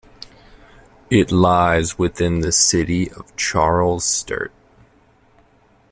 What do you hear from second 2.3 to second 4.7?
the City of Charles Sturt.